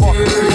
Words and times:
fucker, 0.00 0.53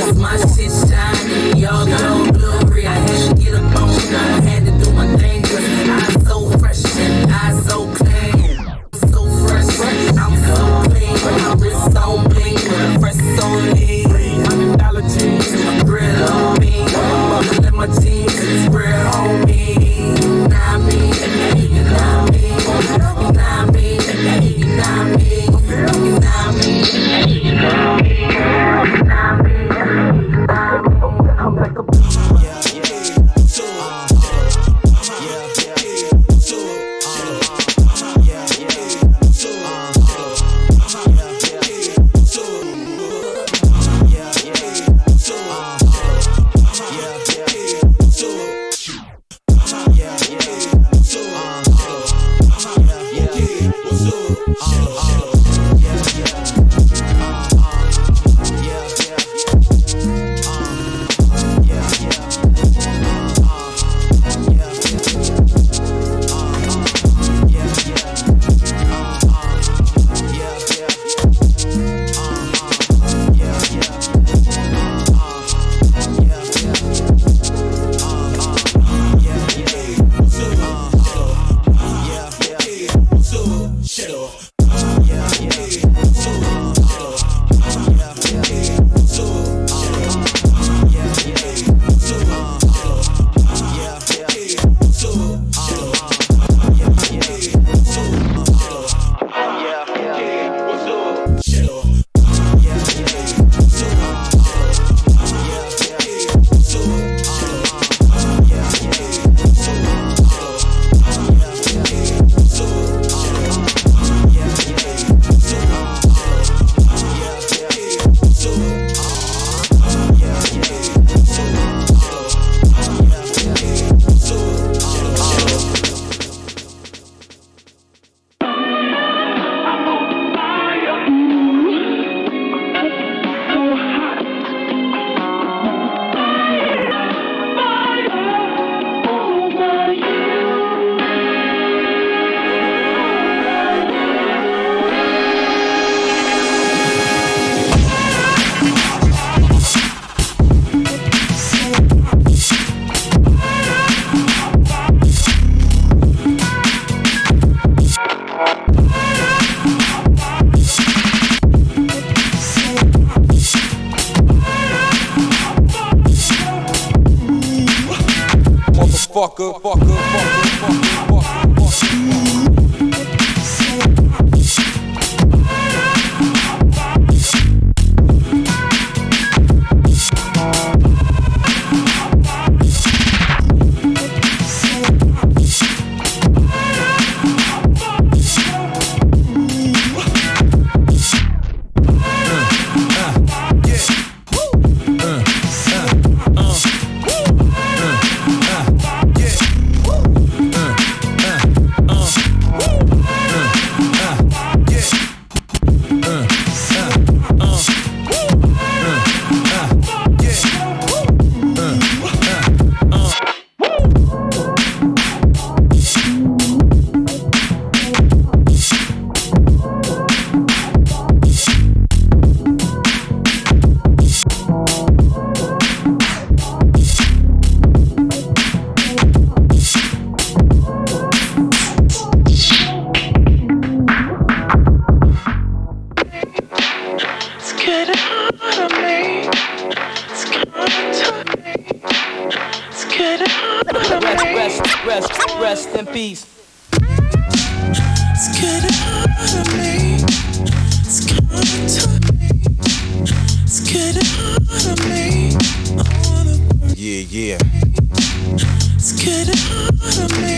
It's 258.76 258.92
getting 258.94 259.36
harder, 259.38 260.22
man. 260.22 260.29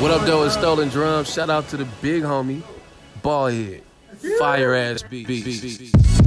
What 0.00 0.12
up, 0.12 0.24
though? 0.24 0.44
It's 0.44 0.54
Stolen 0.54 0.90
drums. 0.90 1.34
Shout 1.34 1.50
out 1.50 1.68
to 1.70 1.76
the 1.76 1.84
big 2.00 2.22
homie, 2.22 2.62
Ballhead. 3.20 3.82
Fire 4.38 4.74
ass 4.74 5.02
beat. 5.02 5.26
beat, 5.26 5.44
beat, 5.44 5.60
beat. 5.60 6.17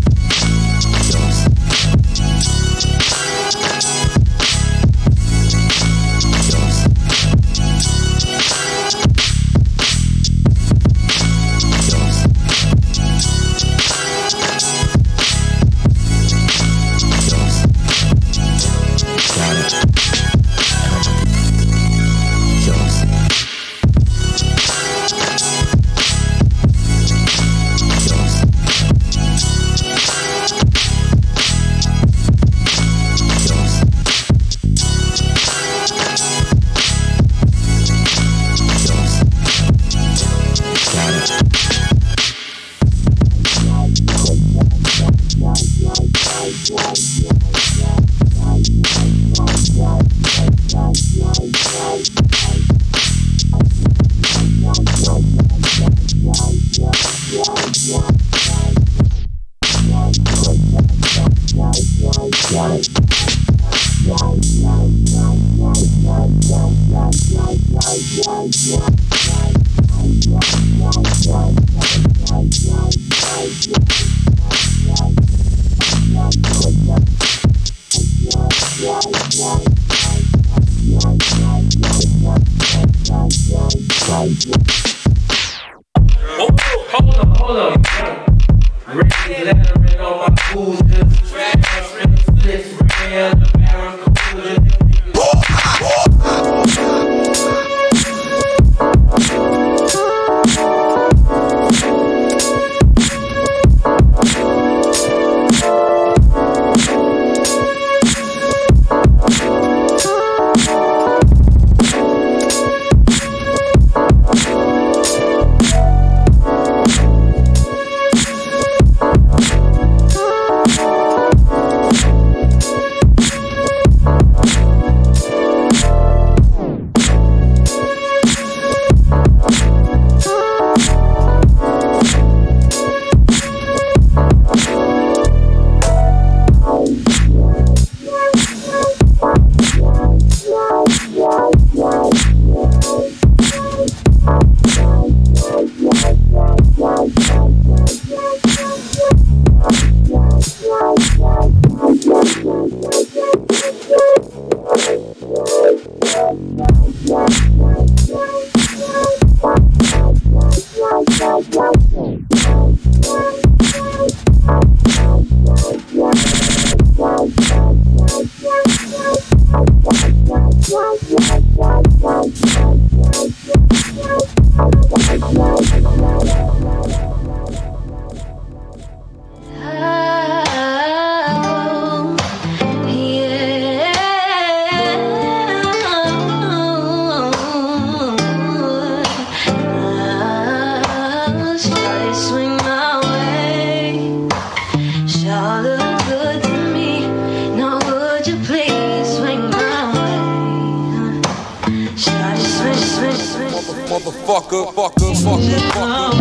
Fuckin' 204.62 204.76
fuckin' 204.76 205.16
fucker, 205.16 205.62
fucker. 205.74 206.21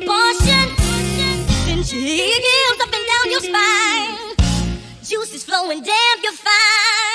Portion, 0.00 0.74
Then 1.66 1.84
she 1.84 2.00
heals 2.00 2.80
up 2.82 2.92
and 2.92 3.06
down 3.12 3.30
your 3.30 3.40
spine. 3.40 4.34
Juice 5.04 5.34
is 5.34 5.44
flowing, 5.44 5.84
damn, 5.84 6.22
you're 6.22 6.32
fine. 6.32 7.13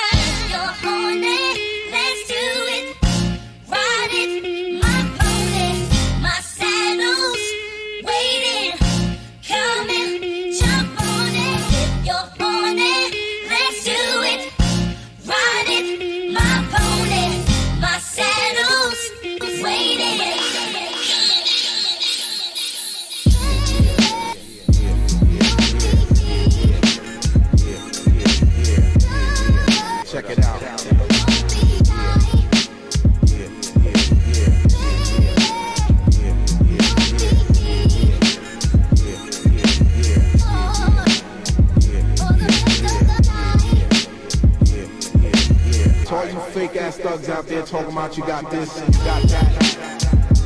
thugs 47.00 47.28
out 47.30 47.46
there 47.46 47.62
talking 47.64 47.92
about 47.92 48.16
you 48.16 48.26
got 48.26 48.50
this 48.50 48.78
and 48.78 48.94
you 48.94 49.04
got 49.04 49.22
that. 49.22 50.39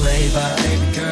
A 0.00 0.06
special 0.06 0.36
way. 0.36 0.56
Baby 0.56 0.96
girl, 0.96 1.09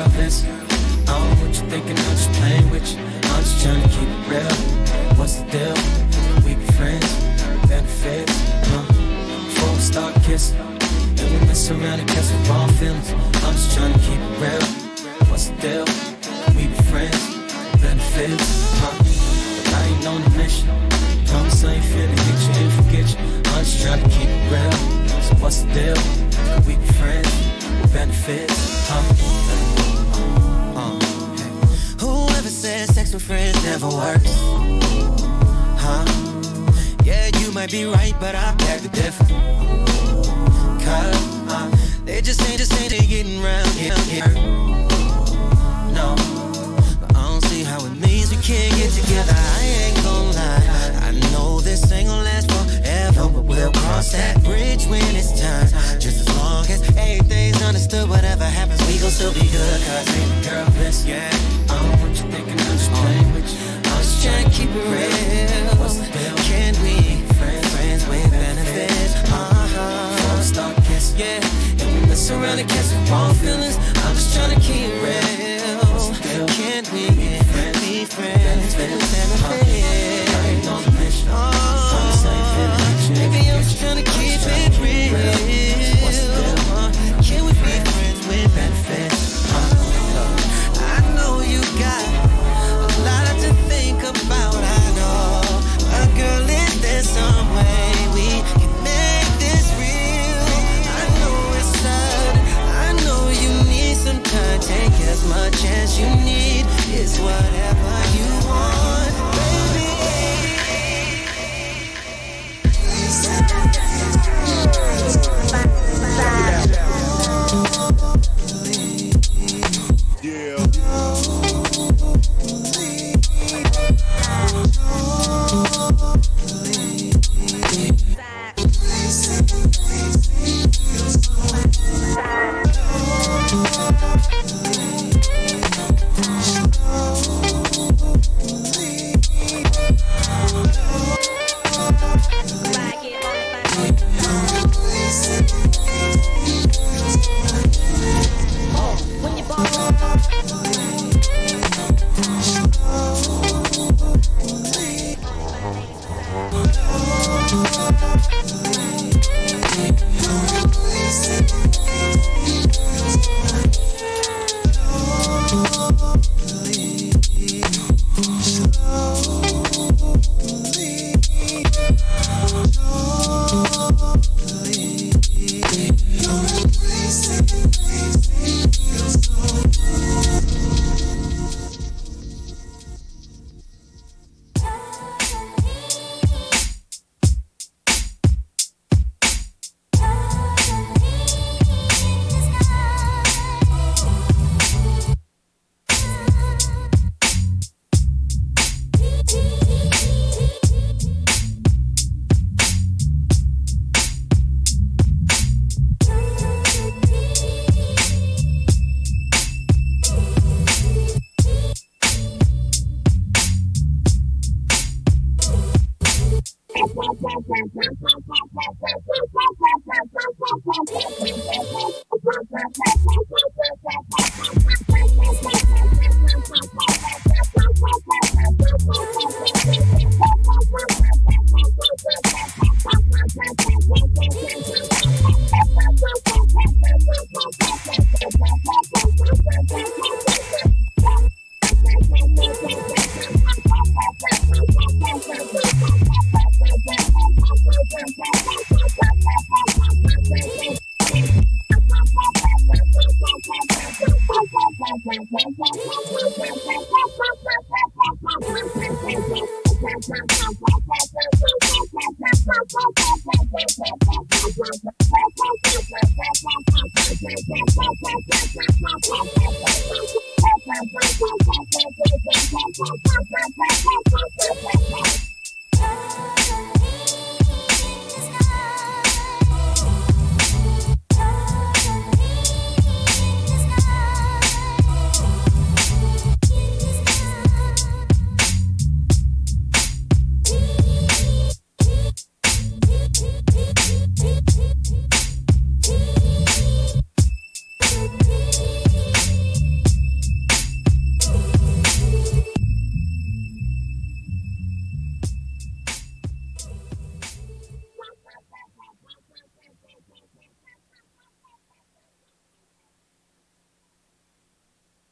Still 59.19 59.33
will 59.33 59.41
be 59.41 59.49
good, 59.49 59.83
cause 59.83 60.07
it, 60.17 60.49
girl, 60.49 60.65
this, 60.79 61.05
yeah. 61.05 61.68